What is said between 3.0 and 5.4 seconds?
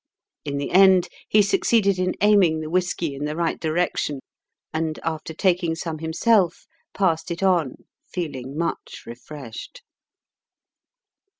in the right direction, and after